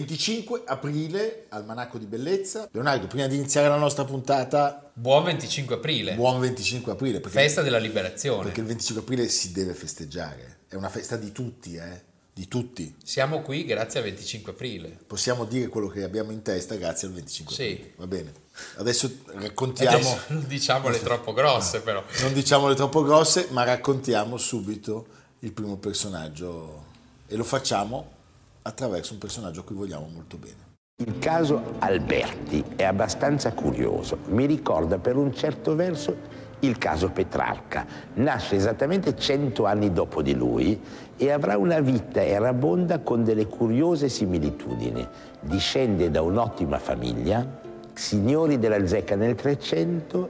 [0.00, 2.68] 25 aprile, Almanacco di Bellezza.
[2.72, 4.90] Leonardo, prima di iniziare la nostra puntata...
[4.94, 6.14] Buon 25 aprile.
[6.14, 7.20] Buon 25 aprile.
[7.20, 8.44] Perché, Festa della liberazione.
[8.44, 10.60] Perché il 25 aprile si deve festeggiare.
[10.68, 12.08] È una festa di tutti, eh?
[12.32, 12.94] Di tutti.
[13.04, 14.96] Siamo qui grazie al 25 aprile.
[15.06, 17.62] Possiamo dire quello che abbiamo in testa grazie al 25 sì.
[17.62, 17.92] aprile.
[17.96, 18.32] Va bene.
[18.76, 19.96] Adesso raccontiamo...
[19.96, 22.02] Adesso non diciamole troppo grosse però.
[22.22, 25.06] Non diciamole troppo grosse, ma raccontiamo subito
[25.40, 26.86] il primo personaggio.
[27.26, 28.18] E lo facciamo
[28.62, 30.68] attraverso un personaggio a cui vogliamo molto bene.
[31.00, 37.86] Il caso Alberti è abbastanza curioso, mi ricorda per un certo verso il caso Petrarca.
[38.14, 40.78] Nasce esattamente cento anni dopo di lui
[41.16, 45.06] e avrà una vita erabonda con delle curiose similitudini.
[45.40, 47.46] Discende da un'ottima famiglia,
[47.94, 50.28] signori della zecca nel 300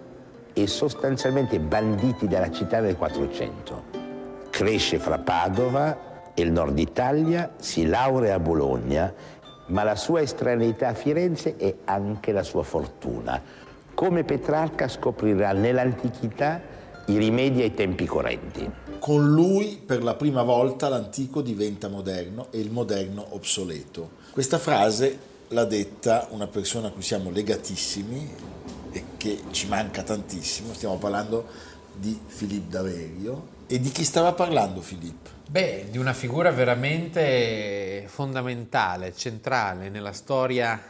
[0.52, 3.82] e sostanzialmente banditi dalla città nel 400.
[4.50, 9.12] Cresce fra Padova e il nord Italia, si laurea a Bologna,
[9.66, 13.40] ma la sua estraneità a Firenze è anche la sua fortuna.
[13.94, 16.60] Come Petrarca scoprirà nell'antichità
[17.06, 18.70] i rimedi ai tempi correnti.
[18.98, 24.10] Con lui per la prima volta l'antico diventa moderno e il moderno obsoleto.
[24.30, 28.34] Questa frase l'ha detta una persona a cui siamo legatissimi
[28.92, 31.46] e che ci manca tantissimo, stiamo parlando
[31.94, 33.58] di Filippo Daverio.
[33.66, 35.30] E di chi stava parlando Filippo?
[35.48, 40.80] Beh, di una figura veramente fondamentale, centrale nella storia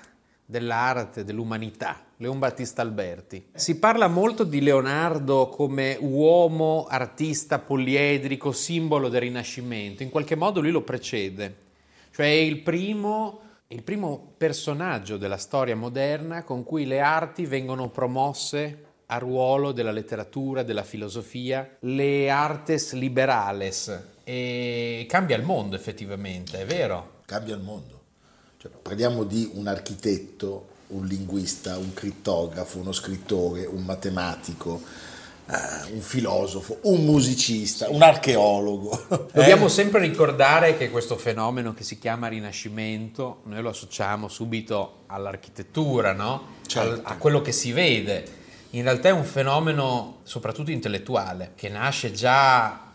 [0.45, 3.47] dell'arte, dell'umanità, Leon Battista Alberti.
[3.55, 10.61] Si parla molto di Leonardo come uomo, artista poliedrico, simbolo del Rinascimento, in qualche modo
[10.61, 11.57] lui lo precede,
[12.11, 17.89] cioè è il primo, il primo personaggio della storia moderna con cui le arti vengono
[17.89, 26.61] promosse a ruolo della letteratura, della filosofia, le artes liberales, e cambia il mondo effettivamente,
[26.61, 27.19] è vero?
[27.27, 27.99] Cambia il mondo.
[28.57, 34.81] Cioè, parliamo di un architetto, un linguista, un crittografo, uno scrittore, un matematico,
[35.47, 39.07] uh, un filosofo, un musicista, un archeologo.
[39.35, 39.71] Dobbiamo eh?
[39.71, 46.59] sempre ricordare che questo fenomeno che si chiama Rinascimento, noi lo associamo subito all'architettura, no?
[46.67, 47.01] certo.
[47.03, 48.39] a quello che si vede.
[48.73, 52.89] In realtà è un fenomeno soprattutto intellettuale, che nasce già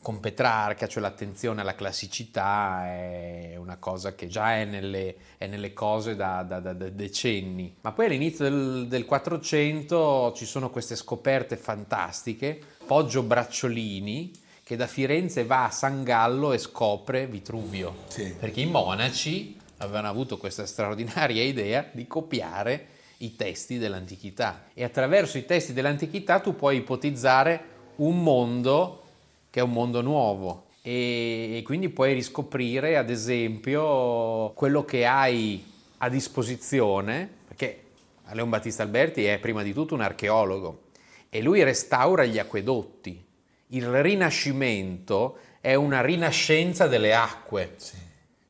[0.00, 5.74] con Petrarca, cioè l'attenzione alla classicità è una cosa che già è nelle, è nelle
[5.74, 7.76] cose da, da, da, decenni.
[7.82, 14.32] Ma poi all'inizio del, del 400 ci sono queste scoperte fantastiche, Poggio Bracciolini,
[14.64, 18.34] che da Firenze va a San Gallo e scopre Vitruvio, sì.
[18.38, 22.91] perché i monaci avevano avuto questa straordinaria idea di copiare
[23.22, 27.64] i testi dell'antichità e attraverso i testi dell'antichità tu puoi ipotizzare
[27.96, 29.02] un mondo
[29.50, 35.64] che è un mondo nuovo e, e quindi puoi riscoprire ad esempio quello che hai
[35.98, 37.84] a disposizione, perché
[38.32, 40.90] Leon Battista Alberti è prima di tutto un archeologo
[41.30, 43.24] e lui restaura gli acquedotti.
[43.68, 47.74] Il Rinascimento è una rinascenza delle acque.
[47.76, 47.96] Sì.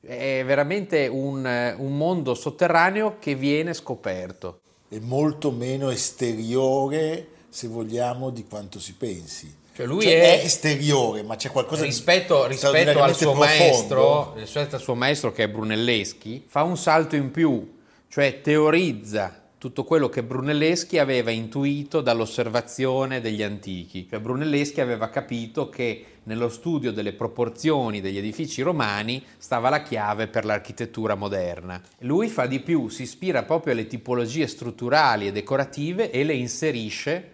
[0.00, 4.61] È veramente un, un mondo sotterraneo che viene scoperto.
[4.92, 9.50] È molto meno esteriore, se vogliamo, di quanto si pensi.
[9.74, 14.34] Cioè lui cioè è, è, esteriore, ma c'è qualcosa rispetto, di rispetto al suo maestro,
[14.36, 19.84] rispetto al suo maestro che è Brunelleschi, fa un salto in più, cioè teorizza tutto
[19.84, 24.06] quello che Brunelleschi aveva intuito dall'osservazione degli antichi.
[24.10, 30.28] Cioè Brunelleschi aveva capito che nello studio delle proporzioni degli edifici romani stava la chiave
[30.28, 31.80] per l'architettura moderna.
[32.00, 37.30] Lui fa di più, si ispira proprio alle tipologie strutturali e decorative e le inserisce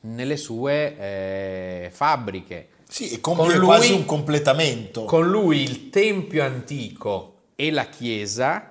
[0.00, 2.68] nelle sue eh, fabbriche.
[2.88, 5.04] Sì, e compie lui, quasi un completamento.
[5.04, 8.70] Con lui il tempio antico e la chiesa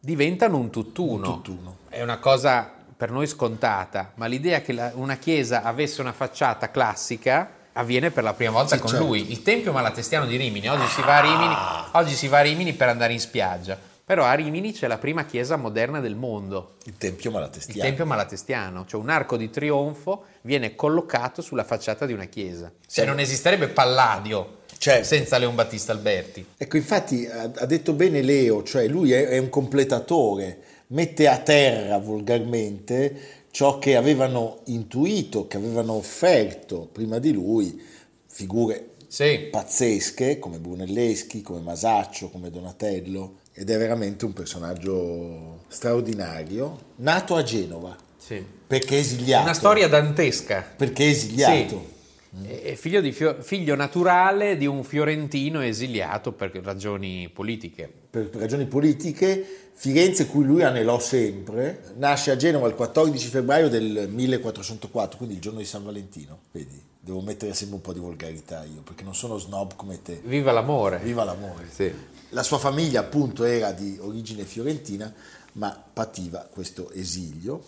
[0.00, 1.28] diventano un tutt'uno.
[1.28, 1.76] Un tutt'uno.
[1.88, 6.70] È una cosa per noi scontata, ma l'idea che la, una chiesa avesse una facciata
[6.70, 9.06] classica avviene per la prima volta sì, con certo.
[9.06, 9.30] lui.
[9.30, 10.88] Il tempio malatestiano di Rimini, oggi, ah.
[10.88, 11.56] si va a Rimini,
[11.92, 15.24] oggi si va a Rimini per andare in spiaggia però a Rimini c'è la prima
[15.24, 16.76] chiesa moderna del mondo.
[16.84, 17.80] Il Tempio Malatestiano.
[17.80, 22.70] Il Tempio Malatestiano, cioè un arco di trionfo viene collocato sulla facciata di una chiesa.
[22.86, 25.06] Cioè non esisterebbe Palladio certo.
[25.06, 26.46] senza Leon Battista Alberti.
[26.56, 30.58] Ecco, infatti ha, detto bene Leo, cioè lui è, è un completatore,
[30.88, 37.80] mette a terra volgarmente ciò che avevano intuito, che avevano offerto prima di lui
[38.26, 39.48] figure Sì.
[39.50, 47.42] pazzesche come Brunelleschi, come Masaccio, come Donatello ed è veramente un personaggio straordinario, nato a
[47.42, 48.44] Genova Sì.
[48.66, 49.44] perché esiliato.
[49.44, 50.62] Una storia dantesca.
[50.76, 51.94] perché esiliato.
[52.42, 57.90] È figlio, di fio- figlio naturale di un fiorentino esiliato per ragioni politiche.
[58.10, 64.08] per ragioni politiche, Firenze cui lui anelò sempre, nasce a Genova il 14 febbraio del
[64.10, 66.38] 1404, quindi il giorno di San Valentino.
[66.50, 70.22] Vedi, devo mettere sempre un po' di volgarità io, perché non sono snob come te.
[70.24, 70.98] Viva l'amore!
[71.00, 71.66] Viva l'amore.
[71.70, 71.92] Sì.
[72.30, 75.12] La sua famiglia appunto era di origine fiorentina,
[75.52, 77.62] ma pativa questo esilio.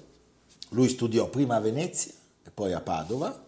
[0.71, 2.13] Lui studiò prima a Venezia
[2.43, 3.48] e poi a Padova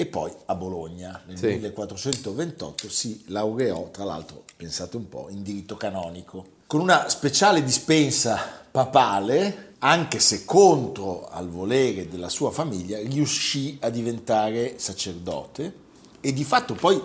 [0.00, 1.20] e poi a Bologna.
[1.26, 1.46] Nel Sì.
[1.46, 6.44] 1428 si laureò, tra l'altro, pensate un po', in diritto canonico.
[6.68, 8.38] Con una speciale dispensa
[8.70, 15.74] papale, anche se contro al volere della sua famiglia, riuscì a diventare sacerdote
[16.20, 17.02] e di fatto poi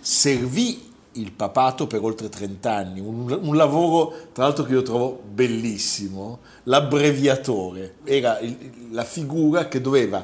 [0.00, 5.18] servì il papato per oltre 30 anni, un, un lavoro tra l'altro che io trovo
[5.26, 10.22] bellissimo, l'abbreviatore, era il- la figura che doveva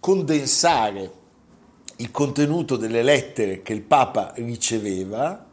[0.00, 1.20] condensare
[2.02, 5.46] il contenuto delle lettere che il Papa riceveva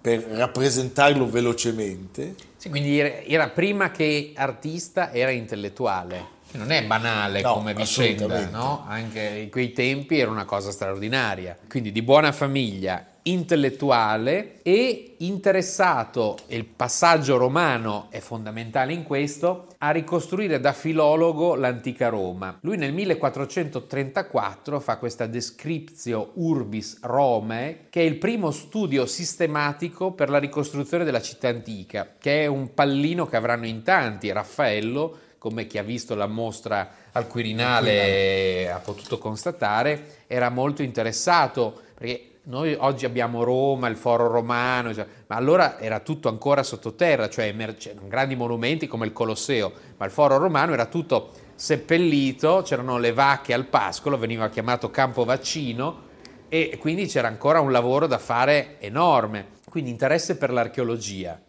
[0.00, 2.34] per rappresentarlo velocemente.
[2.56, 6.40] Sì, quindi era, prima che artista, era intellettuale.
[6.52, 8.84] Non è banale No, come vicenda, no?
[8.86, 11.56] Anche in quei tempi era una cosa straordinaria.
[11.68, 19.68] Quindi di buona famiglia, intellettuale e interessato, e il passaggio romano è fondamentale in questo,
[19.78, 22.58] a ricostruire da filologo l'antica Roma.
[22.62, 30.28] Lui nel 1434 fa questa Descriptio Urbis Romae, che è il primo studio sistematico per
[30.28, 35.66] la ricostruzione della città antica, che è un pallino che avranno in tanti, Raffaello, come
[35.66, 42.74] chi ha visto la mostra al Quirinale ha potuto constatare, era molto interessato perché noi
[42.74, 47.76] oggi abbiamo Roma, il foro romano, cioè, ma allora era tutto ancora sottoterra, cioè emer-
[47.76, 53.12] c'erano grandi monumenti come il Colosseo, ma il foro romano era tutto seppellito, c'erano le
[53.12, 56.10] vacche al pascolo, veniva chiamato campo vaccino
[56.48, 59.60] e quindi c'era ancora un lavoro da fare enorme.
[59.68, 61.40] Quindi interesse per l'archeologia,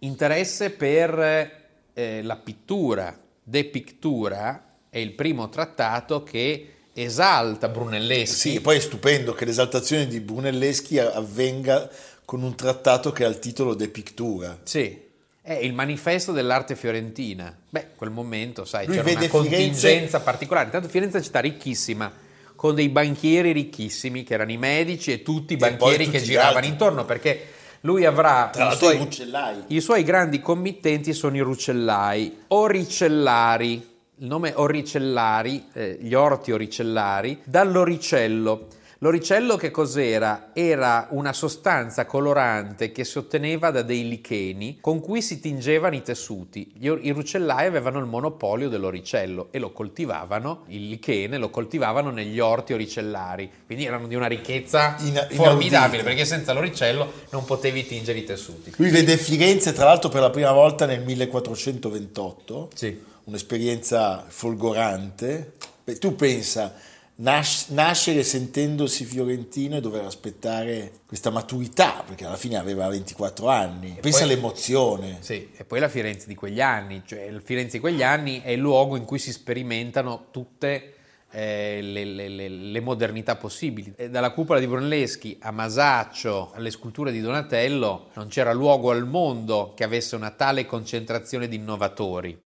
[0.00, 1.60] interesse per
[1.94, 8.50] eh, la pittura, De Pictura è il primo trattato che esalta Brunelleschi.
[8.50, 11.88] Sì, poi è stupendo che l'esaltazione di Brunelleschi avvenga
[12.24, 14.58] con un trattato che ha il titolo De Pictura.
[14.62, 15.00] Sì,
[15.40, 17.54] è il manifesto dell'arte fiorentina.
[17.68, 20.66] Beh, quel momento, sai, Lui c'era una Firenze- contingenza particolare.
[20.66, 22.12] Intanto Firenze è una città ricchissima,
[22.54, 26.66] con dei banchieri ricchissimi, che erano i medici e tutti i banchieri tutti che giravano
[26.66, 27.46] intorno, perché
[27.80, 29.56] lui avrà Tra i i suoi, Rucellai.
[29.68, 33.91] i suoi grandi committenti sono i Rucellai, Oricellari,
[34.22, 38.68] il nome Oricellari, eh, gli orti oricellari, dall'oricello.
[38.98, 40.50] L'oricello che cos'era?
[40.52, 46.02] Era una sostanza colorante che si otteneva da dei licheni con cui si tingevano i
[46.02, 46.72] tessuti.
[46.78, 52.74] I rucellai avevano il monopolio dell'oricello e lo coltivavano, il lichene lo coltivavano negli orti
[52.74, 58.24] oricellari, quindi erano di una ricchezza Ina- formidabile perché senza l'oricello non potevi tingere i
[58.24, 58.72] tessuti.
[58.76, 63.10] Lui vede Firenze, tra l'altro, per la prima volta nel 1428, Sì.
[63.24, 65.52] Un'esperienza folgorante.
[65.84, 66.74] Beh, tu pensa,
[67.16, 73.98] nas- nascere sentendosi fiorentino e dover aspettare questa maturità, perché alla fine aveva 24 anni.
[74.00, 75.18] Pensa poi- all'emozione.
[75.20, 78.50] Sì, e poi la Firenze di quegli anni, cioè il Firenze di quegli anni è
[78.50, 80.94] il luogo in cui si sperimentano tutte
[81.34, 83.92] eh, le, le- le- le modernità possibili.
[83.96, 89.06] E dalla cupola di Brunelleschi a Masaccio, alle sculture di Donatello, non c'era luogo al
[89.06, 92.38] mondo che avesse una tale concentrazione di innovatori.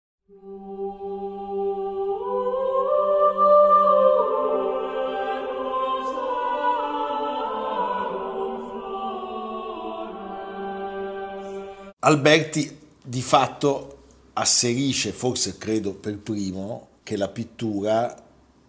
[12.05, 18.15] Alberti di fatto asserisce, forse credo per primo, che la pittura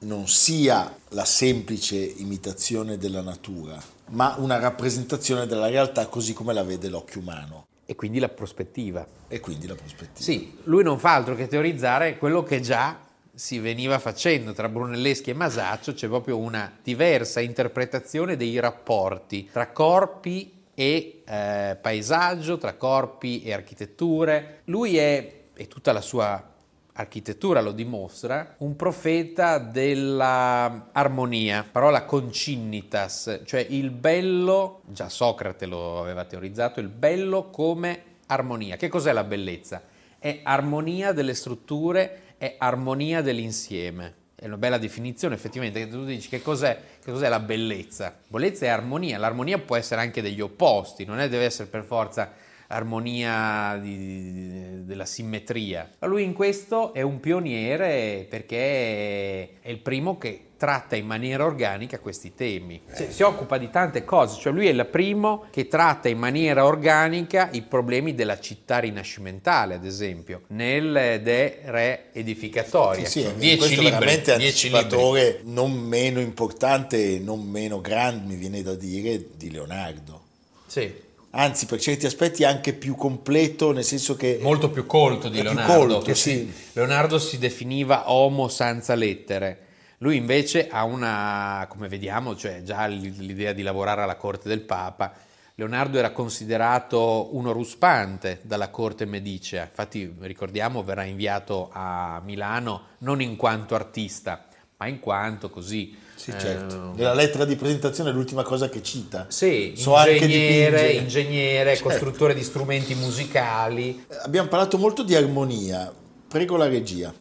[0.00, 3.78] non sia la semplice imitazione della natura,
[4.12, 9.06] ma una rappresentazione della realtà così come la vede l'occhio umano E quindi la prospettiva.
[9.28, 10.24] e quindi la prospettiva.
[10.24, 12.98] Sì, lui non fa altro che teorizzare quello che già
[13.34, 19.72] si veniva facendo tra Brunelleschi e Masaccio, c'è proprio una diversa interpretazione dei rapporti tra
[19.72, 24.60] corpi e eh, paesaggio, tra corpi e architetture.
[24.64, 26.52] Lui è, e tutta la sua
[26.92, 36.00] architettura lo dimostra, un profeta della armonia, parola concinnitas, cioè il bello, già Socrate lo
[36.00, 38.76] aveva teorizzato, il bello come armonia.
[38.76, 39.82] Che cos'è la bellezza?
[40.18, 44.24] È armonia delle strutture, è armonia dell'insieme.
[44.36, 48.14] È una bella definizione effettivamente, che tu dici che cos'è, che cos'è la bellezza?
[48.28, 52.30] Bellezza è armonia, l'armonia può essere anche degli opposti, non è, deve essere per forza
[52.68, 53.96] armonia di,
[54.32, 55.90] di, della simmetria.
[56.00, 61.98] Lui in questo è un pioniere perché è il primo che tratta in maniera organica
[61.98, 62.80] questi temi.
[62.90, 66.64] Si, si, occupa di tante cose, cioè lui è il primo che tratta in maniera
[66.64, 73.06] organica i problemi della città rinascimentale, ad esempio, nel De Re Edificatoria.
[73.06, 75.52] Sì, sì, dieci libri, veramente anticipatore libri.
[75.52, 80.22] non meno importante e non meno grande, mi viene da dire, di Leonardo.
[80.66, 81.04] Sì
[81.36, 84.38] anzi per certi aspetti anche più completo, nel senso che...
[84.40, 85.94] Molto più colto di Leonardo.
[85.94, 86.52] Colto, sì.
[86.72, 89.60] Leonardo si definiva uomo senza lettere.
[89.98, 95.12] Lui invece ha una, come vediamo, cioè già l'idea di lavorare alla corte del Papa.
[95.54, 103.22] Leonardo era considerato uno ruspante dalla corte medicea, infatti ricordiamo verrà inviato a Milano non
[103.22, 106.92] in quanto artista, ma in quanto così sì, certo.
[106.94, 109.26] Eh, Nella lettera di presentazione è l'ultima cosa che cita.
[109.28, 111.90] Sì, so ingegnere, ingegnere certo.
[111.90, 114.04] costruttore di strumenti musicali.
[114.22, 115.92] Abbiamo parlato molto di armonia.
[116.26, 117.14] Prego la regia.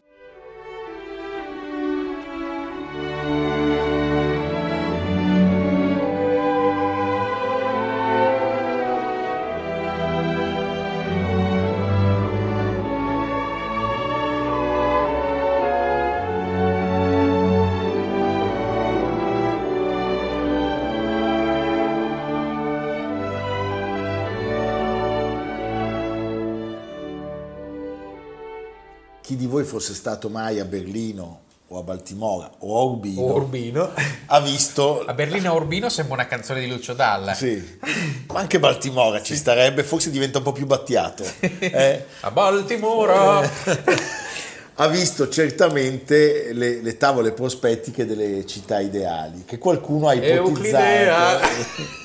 [29.76, 33.92] Fosse stato mai a Berlino o a Baltimora o a Urbino, o Urbino.
[34.28, 35.04] ha visto...
[35.06, 37.34] A Berlino o Urbino sembra una canzone di Lucio Dalla.
[37.34, 37.62] Sì,
[38.28, 41.26] ma anche Baltimora ci starebbe, forse diventa un po' più battiato.
[41.40, 42.06] Eh?
[42.22, 43.42] a Baltimora!
[44.76, 51.46] ha visto certamente le, le, tavole prospettiche delle città ideali, che qualcuno ha ipotizzato,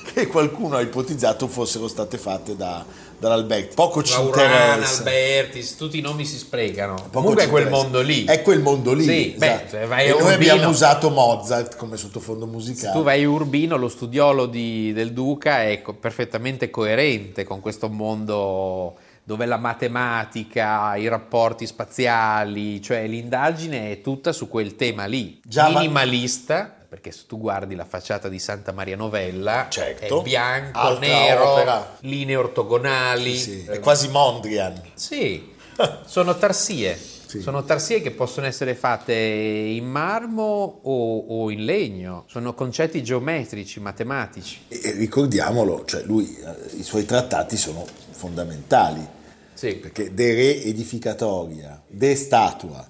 [0.13, 2.85] che qualcuno ha ipotizzato fossero state fatte da
[3.21, 3.75] dall'Alberti.
[3.75, 4.97] Poco ci Laurana, interessa.
[4.97, 6.95] Alberti, tutti i nomi si sprecano.
[6.95, 7.83] Poco Comunque è quel interessa.
[7.83, 8.25] mondo lì.
[8.25, 9.03] È quel mondo lì.
[9.03, 9.77] Sì, esatto.
[9.77, 12.91] beh, vai e noi abbiamo usato Mozart come sottofondo musicale.
[12.91, 17.59] Se tu vai a Urbino, lo studiolo di, del Duca è co- perfettamente coerente con
[17.61, 25.05] questo mondo dove la matematica, i rapporti spaziali, cioè l'indagine è tutta su quel tema
[25.05, 25.39] lì.
[25.45, 30.19] Già Minimalista perché se tu guardi la facciata di Santa Maria Novella certo.
[30.19, 31.95] è bianco, nero, opera.
[32.01, 33.37] linee ortogonali.
[33.37, 33.65] Sì, sì.
[33.65, 34.81] È quasi Mondrian.
[34.95, 35.53] Sì,
[36.05, 36.97] sono tarsie.
[36.97, 37.39] Sì.
[37.39, 43.79] Sono tarsie che possono essere fatte in marmo o, o, in legno, sono concetti geometrici,
[43.79, 44.59] matematici.
[44.67, 49.07] E ricordiamolo, cioè lui, eh, i suoi trattati sono fondamentali,
[49.53, 49.75] sì.
[49.75, 52.85] perché de re edificatoria, de statua,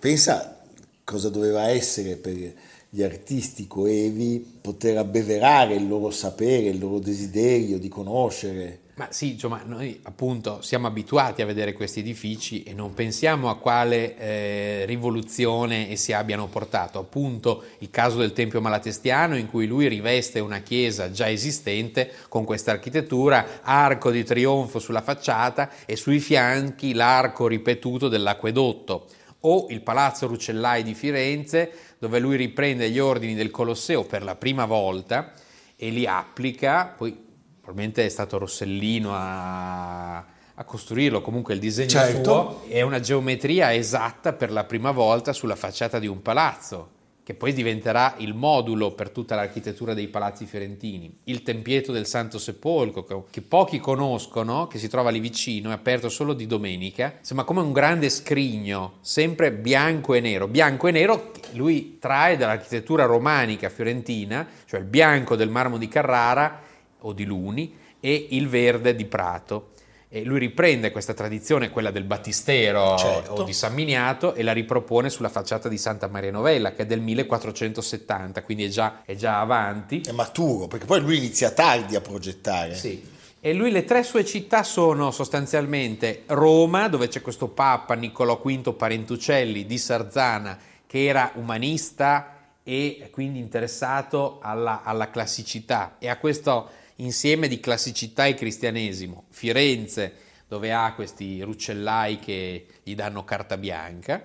[0.00, 0.58] pensa
[1.04, 7.76] cosa doveva essere per gli artisti coevi poter abbeverare il loro sapere, il loro desiderio
[7.76, 8.82] di conoscere.
[8.94, 13.56] Ma sì, insomma, noi appunto siamo abituati a vedere questi edifici e non pensiamo a
[13.56, 17.00] quale eh, rivoluzione essi abbiano portato.
[17.00, 22.44] Appunto il caso del Tempio Malatestiano in cui lui riveste una chiesa già esistente con
[22.44, 29.08] questa architettura, arco di trionfo sulla facciata e sui fianchi l'arco ripetuto dell'acquedotto
[29.46, 31.70] o il Palazzo Rucellai di Firenze,
[32.04, 35.32] dove lui riprende gli ordini del Colosseo per la prima volta
[35.74, 37.16] e li applica, poi
[37.58, 42.22] probabilmente è stato Rossellino a, a costruirlo, comunque il disegno certo.
[42.22, 46.90] suo è una geometria esatta per la prima volta sulla facciata di un palazzo
[47.24, 51.20] che poi diventerà il modulo per tutta l'architettura dei palazzi fiorentini.
[51.24, 56.10] Il tempietto del Santo Sepolcro, che pochi conoscono, che si trova lì vicino, è aperto
[56.10, 60.46] solo di domenica, sembra come un grande scrigno, sempre bianco e nero.
[60.48, 66.60] Bianco e nero lui trae dall'architettura romanica fiorentina, cioè il bianco del marmo di Carrara
[66.98, 69.72] o di Luni e il verde di Prato.
[70.14, 73.32] E lui riprende questa tradizione, quella del battistero certo.
[73.32, 76.86] o di San Miniato, e la ripropone sulla facciata di Santa Maria Novella, che è
[76.86, 80.02] del 1470, quindi è già, è già avanti.
[80.02, 82.76] È maturo, perché poi lui inizia tardi a progettare.
[82.76, 83.04] Sì.
[83.40, 88.72] E lui le tre sue città sono sostanzialmente Roma, dove c'è questo Papa Niccolò V
[88.72, 90.56] Parentucelli di Sarzana,
[90.86, 98.26] che era umanista e quindi interessato alla, alla classicità e a questo insieme di classicità
[98.26, 99.24] e cristianesimo.
[99.30, 100.12] Firenze,
[100.48, 104.22] dove ha questi ruccellai che gli danno carta bianca,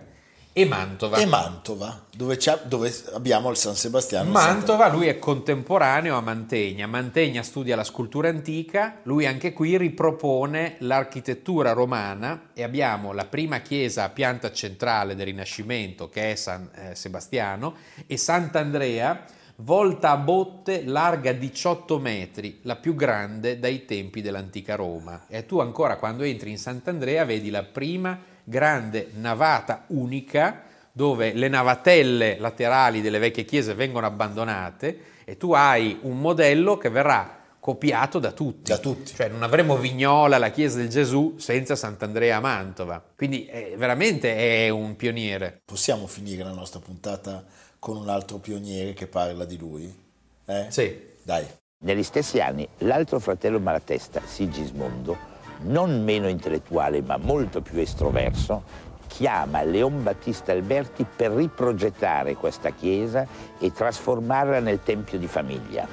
[0.51, 1.17] e Mantova.
[1.17, 4.31] E Mantova, dove, dove abbiamo il San Sebastiano.
[4.31, 6.85] Mantova, lui è contemporaneo a Mantegna.
[6.87, 13.59] Mantegna studia la scultura antica, lui anche qui ripropone l'architettura romana e abbiamo la prima
[13.59, 19.23] chiesa a pianta centrale del Rinascimento che è San eh, Sebastiano e Sant'Andrea
[19.61, 25.25] volta a botte larga 18 metri, la più grande dai tempi dell'antica Roma.
[25.27, 31.47] E tu ancora quando entri in Sant'Andrea vedi la prima grande navata unica dove le
[31.47, 38.19] navatelle laterali delle vecchie chiese vengono abbandonate e tu hai un modello che verrà copiato
[38.19, 38.71] da tutti.
[38.71, 39.13] Da tutti.
[39.13, 43.03] Cioè non avremo Vignola, la chiesa del Gesù, senza Sant'Andrea a Mantova.
[43.15, 45.61] Quindi è, veramente è un pioniere.
[45.65, 47.43] Possiamo finire la nostra puntata
[47.79, 50.07] con un altro pioniere che parla di lui?
[50.45, 50.67] Eh?
[50.69, 51.07] Sì.
[51.23, 51.45] Dai.
[51.81, 55.17] Negli stessi anni l'altro fratello Malatesta, Sigismondo,
[55.61, 58.63] non meno intellettuale ma molto più estroverso,
[59.07, 63.25] chiama Leon Battista Alberti per riprogettare questa chiesa
[63.57, 65.87] e trasformarla nel tempio di famiglia.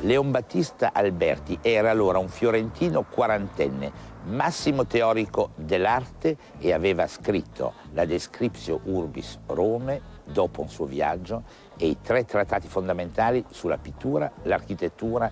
[0.00, 3.92] Leon Battista Alberti era allora un fiorentino quarantenne,
[4.24, 11.42] massimo teorico dell'arte e aveva scritto la Descriptio Urbis Rome dopo un suo viaggio
[11.76, 15.30] e i tre trattati fondamentali sulla pittura, l'architettura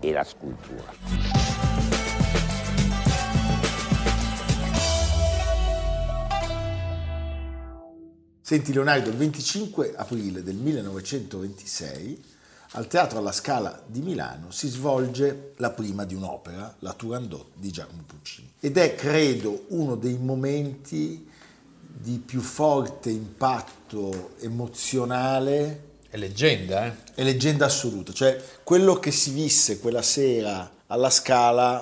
[0.00, 1.54] e la scultura.
[8.40, 12.35] Senti Leonardo, il 25 aprile del 1926
[12.76, 17.70] al Teatro alla Scala di Milano si svolge la prima di un'opera, la Turandot di
[17.70, 18.52] Giacomo Puccini.
[18.60, 21.26] Ed è, credo, uno dei momenti
[21.78, 25.84] di più forte impatto emozionale.
[26.10, 26.92] È leggenda, eh?
[27.14, 28.12] È leggenda assoluta.
[28.12, 31.80] Cioè, quello che si visse quella sera alla Scala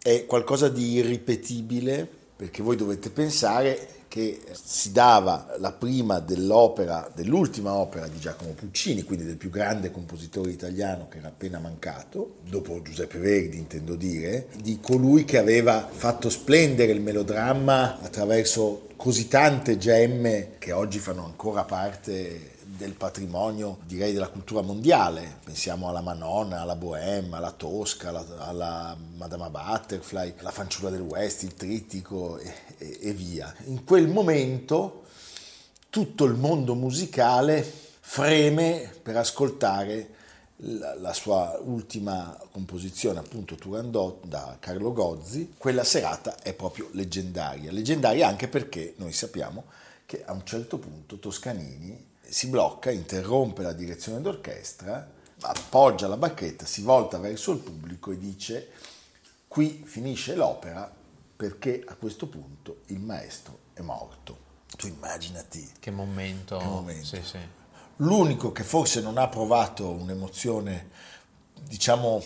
[0.00, 7.74] è qualcosa di irripetibile, perché voi dovete pensare che si dava la prima dell'opera, dell'ultima
[7.74, 12.80] opera di Giacomo Puccini, quindi del più grande compositore italiano che era appena mancato, dopo
[12.80, 19.76] Giuseppe Verdi intendo dire, di colui che aveva fatto splendere il melodramma attraverso così tante
[19.76, 25.38] gemme che oggi fanno ancora parte del patrimonio, direi, della cultura mondiale.
[25.44, 31.42] Pensiamo alla Manon, alla Bohème, alla Tosca, alla, alla Madama Butterfly, la fanciulla del West,
[31.42, 33.54] il trittico e, e, e via.
[33.64, 35.04] In quel momento
[35.90, 37.62] tutto il mondo musicale
[38.00, 40.14] freme per ascoltare
[40.58, 47.72] la, sua ultima composizione, appunto Turandot da Carlo Gozzi, quella serata è proprio leggendaria.
[47.72, 49.64] Leggendaria anche perché noi sappiamo
[50.06, 55.10] che a un certo punto Toscanini si blocca, interrompe la direzione d'orchestra,
[55.40, 58.70] appoggia la bacchetta, si volta verso il pubblico e dice
[59.48, 60.92] qui finisce l'opera
[61.36, 64.44] perché a questo punto il maestro è morto.
[64.76, 65.70] Tu immaginati.
[65.78, 66.56] Che momento.
[66.58, 67.04] Che momento.
[67.04, 67.38] Sì, sì.
[67.96, 70.90] L'unico che forse non ha provato un'emozione,
[71.62, 72.22] diciamo,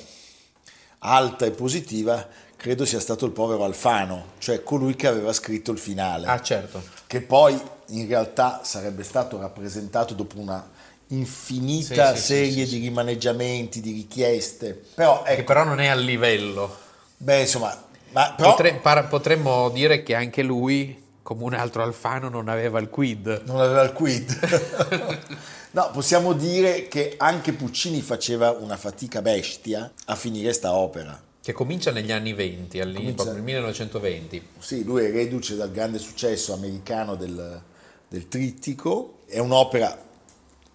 [0.99, 5.79] alta e positiva, credo sia stato il povero Alfano, cioè colui che aveva scritto il
[5.79, 6.27] finale.
[6.27, 6.83] Ah, certo.
[7.07, 7.61] Che poi
[7.91, 10.69] in realtà sarebbe stato rappresentato dopo una
[11.09, 14.81] infinita sì, serie sì, sì, di rimaneggiamenti, di richieste.
[14.95, 16.77] Però, ecco, che però non è al livello.
[17.17, 17.77] Beh, insomma,
[18.13, 22.79] ma però, Potre, par, potremmo dire che anche lui, come un altro Alfano, non aveva
[22.81, 23.43] il quid.
[23.45, 25.19] Non aveva il quid.
[25.73, 31.21] no, possiamo dire che anche Puccini faceva una fatica bestia a finire sta opera.
[31.43, 34.49] Che comincia negli anni 20, all'inizio, nel 1920.
[34.59, 37.63] Sì, lui è reduce dal grande successo americano del,
[38.11, 40.09] del trittico, è un'opera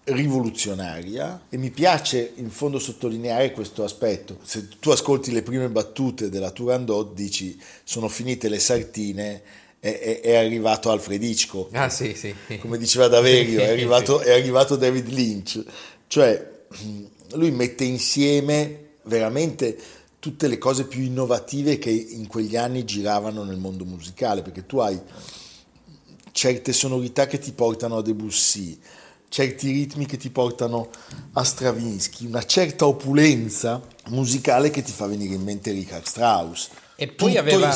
[0.04, 4.38] rivoluzionaria e mi piace in fondo sottolineare questo aspetto.
[4.42, 9.42] Se tu ascolti le prime battute della Turandot dici sono finite le sartine
[9.78, 11.74] è, è arrivato Alfred Hitchcock.
[11.74, 12.34] Ah sì, sì.
[12.58, 15.62] Come diceva Daverio, è arrivato, è arrivato David Lynch.
[16.06, 16.64] Cioè
[17.34, 19.76] lui mette insieme veramente
[20.18, 24.78] tutte le cose più innovative che in quegli anni giravano nel mondo musicale, perché tu
[24.78, 24.98] hai
[26.36, 28.78] certe sonorità che ti portano a Debussy,
[29.30, 30.90] certi ritmi che ti portano
[31.32, 36.68] a Stravinsky, una certa opulenza musicale che ti fa venire in mente Richard Strauss.
[36.94, 37.74] E poi aveva,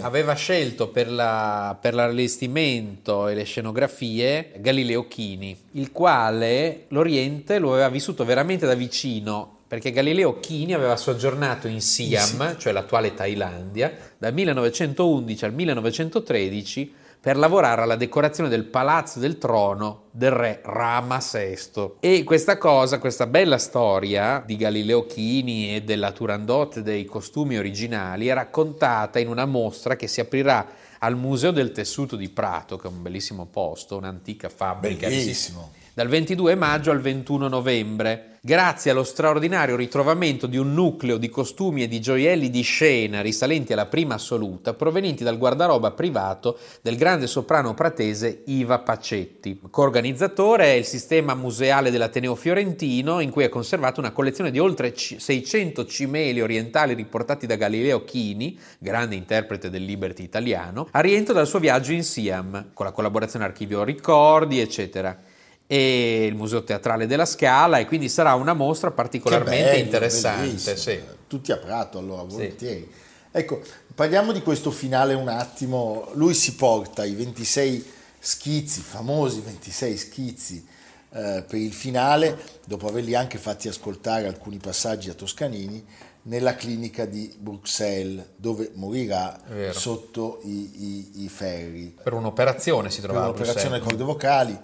[0.00, 7.72] aveva, scelto per, la, per, l'allestimento e le scenografie Galileo Chini, il quale l'Oriente lo
[7.72, 13.94] aveva vissuto veramente da vicino perché Galileo Chini aveva soggiornato in Siam, cioè l'attuale Thailandia,
[14.16, 16.94] dal 1911 al 1913
[17.28, 21.96] per lavorare alla decorazione del palazzo del trono del re Rama VI.
[22.00, 28.28] E questa cosa, questa bella storia di Galileo Chini e della Turandot dei costumi originali
[28.28, 30.66] è raccontata in una mostra che si aprirà
[31.00, 35.06] al Museo del Tessuto di Prato, che è un bellissimo posto, un'antica fabbrica.
[35.06, 35.72] Bellissimo.
[35.98, 41.82] Dal 22 maggio al 21 novembre, grazie allo straordinario ritrovamento di un nucleo di costumi
[41.82, 47.26] e di gioielli di scena risalenti alla prima assoluta, provenienti dal guardaroba privato del grande
[47.26, 49.58] soprano pratese Iva Pacetti.
[49.68, 54.94] Coorganizzatore è il sistema museale dell'Ateneo Fiorentino, in cui è conservata una collezione di oltre
[54.94, 61.48] 600 cimeli orientali riportati da Galileo Chini, grande interprete del Liberty italiano, a rientro dal
[61.48, 65.27] suo viaggio in Siam, con la collaborazione Archivio Ricordi, eccetera
[65.70, 70.76] e il Museo Teatrale della Scala e quindi sarà una mostra particolarmente bello, interessante.
[70.76, 70.98] Sì.
[71.26, 72.88] Tutti a Prato allora, volentieri.
[72.90, 73.06] Sì.
[73.30, 73.60] Ecco,
[73.94, 76.08] parliamo di questo finale un attimo.
[76.14, 77.84] Lui si porta i 26
[78.18, 80.66] schizzi, famosi 26 schizzi
[81.10, 85.84] eh, per il finale, dopo averli anche fatti ascoltare alcuni passaggi a Toscanini,
[86.22, 89.38] nella clinica di Bruxelles, dove morirà
[89.70, 91.94] sotto i, i, i, ferri.
[92.02, 94.58] Per un'operazione si trova Per un'operazione a corde vocali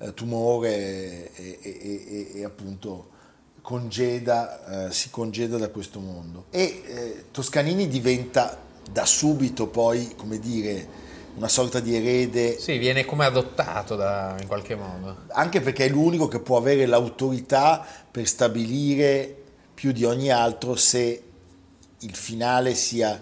[0.00, 3.08] eh, tumore e, e, e, appunto
[3.60, 6.46] congeda, eh, si congeda da questo mondo.
[6.50, 8.58] E eh, Toscanini diventa
[8.90, 12.58] da subito poi, come dire, una sorta di erede.
[12.58, 15.24] Sì, viene come adottato da, in qualche modo.
[15.28, 19.36] Anche perché è l'unico che può avere l'autorità per stabilire
[19.74, 21.22] più di ogni altro se
[22.00, 23.20] il finale sia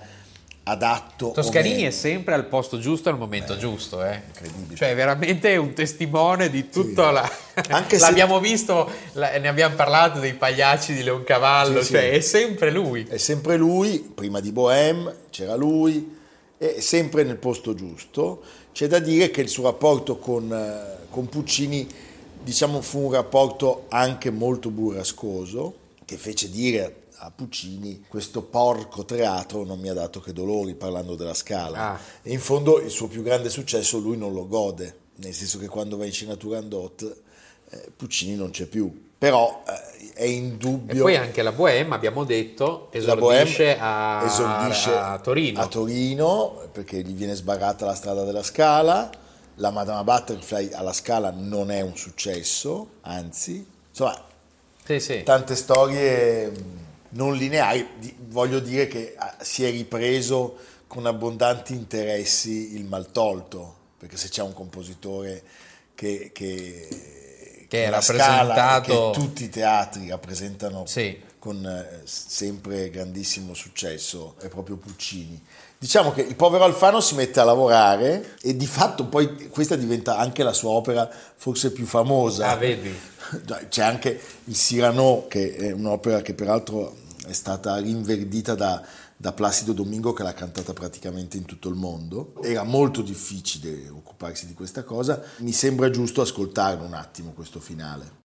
[0.68, 1.30] adatto.
[1.30, 4.20] Toscanini è sempre al posto giusto al momento Beh, giusto, eh?
[4.26, 4.76] Incredibile.
[4.76, 7.12] Cioè, veramente un testimone di tutto sì.
[7.12, 7.30] la.
[7.70, 8.48] Anche L'abbiamo se...
[8.48, 12.16] visto, ne abbiamo parlato dei pagliacci di Leoncavallo, sì, cioè sì.
[12.16, 13.06] è sempre lui.
[13.08, 16.16] È sempre lui, prima di Bohème c'era lui,
[16.58, 18.42] è sempre nel posto giusto.
[18.72, 21.88] C'è da dire che il suo rapporto con, eh, con Puccini,
[22.42, 29.64] diciamo, fu un rapporto anche molto burrascoso, che fece dire a Puccini questo porco teatro
[29.64, 31.92] non mi ha dato che dolori parlando della scala.
[31.92, 32.00] Ah.
[32.22, 35.68] e in fondo il suo più grande successo lui non lo gode nel senso che
[35.68, 37.16] quando va in scena Turandot
[37.70, 39.06] eh, Puccini non c'è più.
[39.18, 45.18] Però eh, è indubbio e poi anche la Bohème abbiamo detto esordisce, a, esordisce a,
[45.18, 45.60] Torino.
[45.60, 49.10] a Torino perché gli viene sbarrata la strada della scala.
[49.56, 53.66] La Madama Butterfly alla scala non è un successo anzi.
[53.88, 54.24] Insomma
[54.84, 55.22] sì, sì.
[55.24, 56.52] tante storie
[57.10, 64.16] non lineari, voglio dire che ah, si è ripreso con abbondanti interessi il maltolto, perché
[64.16, 65.42] se c'è un compositore
[65.94, 69.10] che, che, che è rappresentato...
[69.10, 71.20] che tutti i teatri rappresentano sì.
[71.38, 75.40] con eh, sempre grandissimo successo, è proprio Puccini.
[75.80, 80.18] Diciamo che il povero Alfano si mette a lavorare e di fatto poi questa diventa
[80.18, 82.48] anche la sua opera forse più famosa.
[82.48, 82.92] Ah, vedi.
[83.68, 88.82] C'è anche il Cyrano, che è un'opera che peraltro è stata rinverdita da,
[89.16, 92.34] da Placido Domingo che l'ha cantata praticamente in tutto il mondo.
[92.42, 95.22] Era molto difficile occuparsi di questa cosa.
[95.38, 98.17] Mi sembra giusto ascoltarlo un attimo questo finale.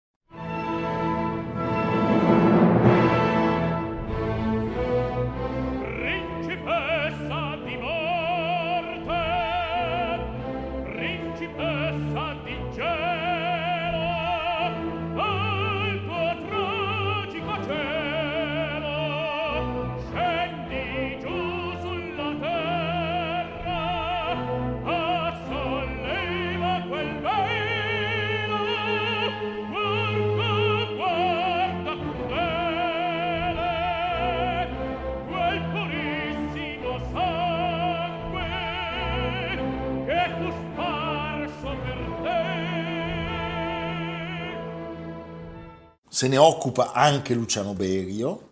[46.23, 48.51] Se ne occupa anche Luciano Berio.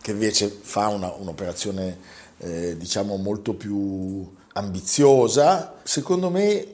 [0.00, 1.98] che invece fa una, un'operazione
[2.38, 6.66] eh, diciamo molto più ambiziosa, secondo me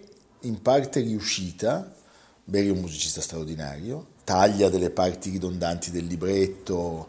[0.43, 1.95] in parte riuscita,
[2.45, 7.09] Berio è un musicista straordinario, taglia delle parti ridondanti del libretto,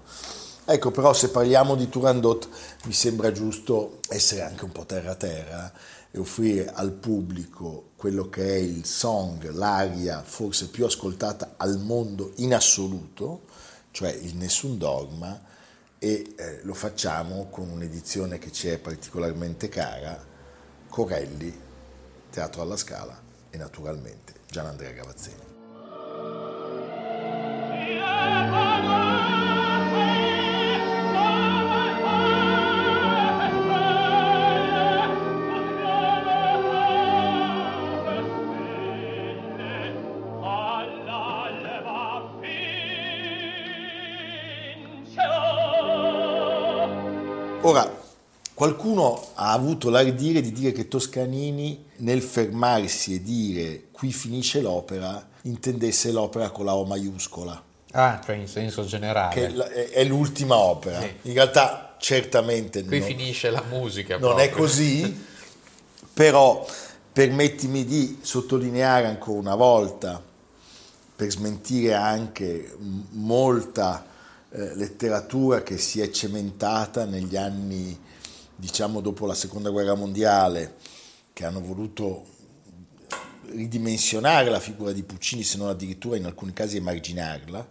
[0.72, 2.48] Ecco, però se parliamo di Turandot
[2.84, 5.74] mi sembra giusto essere anche un po' terra terra
[6.12, 12.34] e offrire al pubblico quello che è il song, l'aria forse più ascoltata al mondo
[12.36, 13.46] in assoluto,
[13.90, 15.42] cioè il Nessun Dogma,
[15.98, 20.24] e eh, lo facciamo con un'edizione che ci è particolarmente cara,
[20.88, 21.52] Corelli,
[22.30, 25.48] Teatro alla Scala e naturalmente Gian Andrea Gavazzini.
[47.70, 48.02] Ora,
[48.54, 55.28] qualcuno ha avuto l'ardire di dire che Toscanini nel fermarsi e dire qui finisce l'opera
[55.44, 57.64] intendesse l'opera con la O maiuscola.
[57.92, 59.34] Ah, cioè in senso generale.
[59.34, 61.00] Che è l'ultima opera.
[61.00, 61.16] Sì.
[61.24, 64.18] In realtà certamente qui non, finisce la musica.
[64.18, 64.46] Non proprio.
[64.46, 65.26] è così,
[66.14, 66.66] però
[67.12, 70.22] permettimi di sottolineare ancora una volta,
[71.16, 72.76] per smentire anche
[73.12, 74.06] molta
[74.52, 77.98] eh, letteratura che si è cementata negli anni,
[78.56, 80.76] diciamo, dopo la seconda guerra mondiale,
[81.34, 82.26] che hanno voluto
[83.52, 87.68] ridimensionare la figura di Puccini, se non addirittura in alcuni casi emarginarla.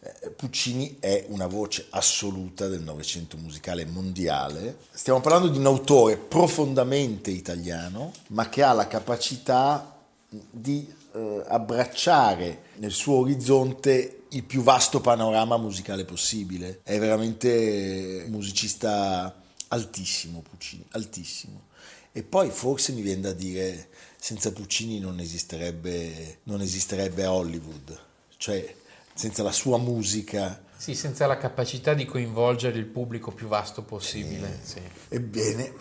[0.00, 4.78] Eh, Puccini è una voce assoluta del Novecento musicale mondiale.
[4.92, 12.62] Stiamo parlando di un autore profondamente italiano, ma che ha la capacità di eh, abbracciare
[12.76, 16.80] nel suo orizzonte il più vasto panorama musicale possibile.
[16.82, 21.66] È veramente un musicista altissimo, Puccini, altissimo.
[22.12, 27.98] E poi forse mi viene da dire, senza Puccini non esisterebbe, non esisterebbe Hollywood.
[28.36, 28.74] Cioè,
[29.14, 30.62] senza la sua musica.
[30.76, 34.60] Sì, senza la capacità di coinvolgere il pubblico più vasto possibile.
[34.62, 34.72] Sì.
[34.74, 35.14] Sì.
[35.14, 35.72] Ebbene,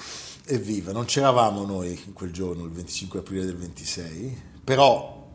[0.46, 5.28] evviva, non c'eravamo noi in quel giorno, il 25 aprile del 26, però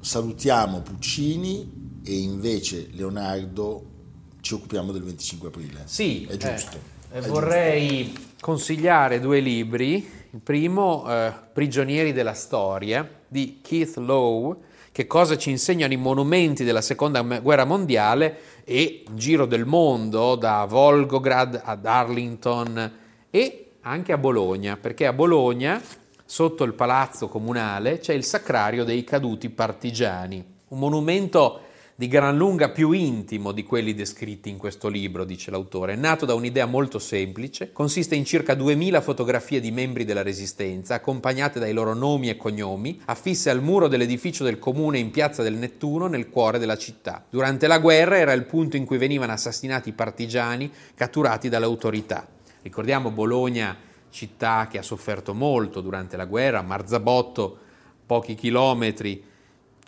[0.00, 3.92] salutiamo Puccini e invece Leonardo
[4.40, 5.82] ci occupiamo del 25 aprile.
[5.86, 6.78] Sì, è giusto.
[7.10, 8.20] Eh, è vorrei giusto.
[8.40, 10.22] consigliare due libri.
[10.30, 14.56] Il primo, eh, Prigionieri della storia, di Keith Lowe,
[14.92, 20.66] che cosa ci insegnano i monumenti della seconda guerra mondiale e giro del mondo, da
[20.66, 22.92] Volgograd ad Arlington
[23.30, 25.80] e anche a Bologna, perché a Bologna,
[26.24, 31.60] sotto il palazzo comunale, c'è il sacrario dei caduti partigiani, un monumento
[31.96, 35.94] di gran lunga più intimo di quelli descritti in questo libro, dice l'autore.
[35.94, 41.60] Nato da un'idea molto semplice, consiste in circa 2000 fotografie di membri della Resistenza, accompagnate
[41.60, 46.08] dai loro nomi e cognomi, affisse al muro dell'edificio del comune in piazza del Nettuno,
[46.08, 47.24] nel cuore della città.
[47.30, 52.26] Durante la guerra era il punto in cui venivano assassinati i partigiani catturati dalle autorità.
[52.62, 53.76] Ricordiamo Bologna,
[54.10, 57.58] città che ha sofferto molto durante la guerra, Marzabotto,
[58.04, 59.32] pochi chilometri,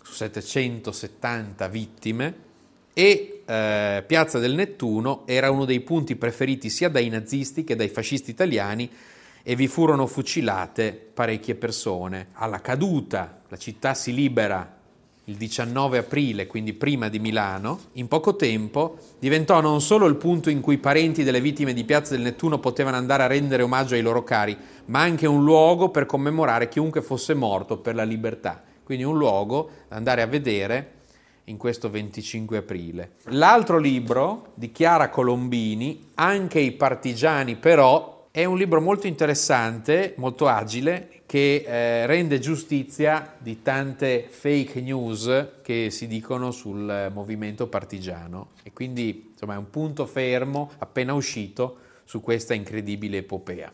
[0.07, 2.35] su 770 vittime
[2.93, 7.89] e eh, Piazza del Nettuno era uno dei punti preferiti sia dai nazisti che dai
[7.89, 8.89] fascisti italiani
[9.43, 12.27] e vi furono fucilate parecchie persone.
[12.33, 14.75] Alla caduta la città si libera
[15.25, 20.49] il 19 aprile, quindi prima di Milano, in poco tempo diventò non solo il punto
[20.49, 23.95] in cui i parenti delle vittime di Piazza del Nettuno potevano andare a rendere omaggio
[23.95, 28.63] ai loro cari, ma anche un luogo per commemorare chiunque fosse morto per la libertà
[28.87, 30.93] quindi un luogo da andare a vedere
[31.43, 33.11] in questo 25 aprile.
[33.31, 40.47] L'altro libro di Chiara Colombini, Anche i partigiani però, è un libro molto interessante, molto
[40.47, 48.51] agile, che eh, rende giustizia di tante fake news che si dicono sul movimento partigiano
[48.63, 53.69] e quindi insomma è un punto fermo appena uscito su questa incredibile epopea.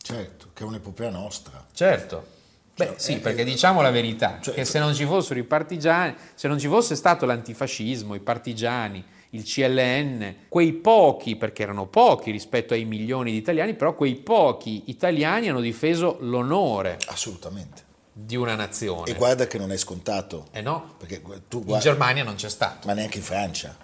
[0.00, 1.66] Certo, che è un'epopea nostra.
[1.70, 2.33] Certo,
[2.76, 5.44] Beh, cioè, sì, eh, perché diciamo la verità, cioè, che se non ci fossero i
[5.44, 11.86] partigiani, se non ci fosse stato l'antifascismo, i partigiani, il CLN, quei pochi, perché erano
[11.86, 16.98] pochi rispetto ai milioni di italiani, però quei pochi italiani hanno difeso l'onore.
[17.06, 17.82] Assolutamente.
[18.12, 19.10] Di una nazione.
[19.10, 20.46] E guarda che non è scontato.
[20.52, 20.94] Eh no.
[20.98, 22.86] Perché tu guarda, in Germania non c'è stato.
[22.86, 23.76] Ma neanche in Francia.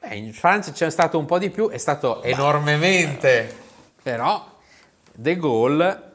[0.00, 3.54] Beh, in Francia c'è stato un po' di più, è stato ma, enormemente.
[4.02, 4.58] Però
[5.14, 6.11] De Gaulle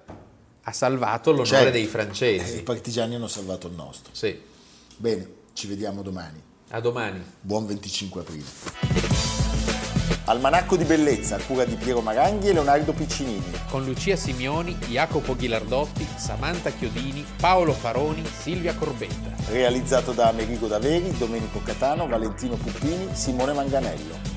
[0.68, 1.72] ha salvato l'onore certo.
[1.72, 2.58] dei francesi.
[2.58, 4.14] I partigiani hanno salvato il nostro.
[4.14, 4.38] Sì.
[4.98, 6.44] Bene, ci vediamo domani.
[6.72, 7.24] A domani.
[7.40, 8.44] Buon 25 aprile.
[10.26, 13.50] Almanacco di bellezza a cura di Piero Maranghi e Leonardo Piccinini.
[13.70, 19.36] Con Lucia Simioni, Jacopo Ghilardotti, Samantha Chiodini, Paolo Faroni, Silvia Corbetta.
[19.50, 24.37] Realizzato da Amerigo Daveri, Domenico Catano, Valentino Puppini, Simone Manganello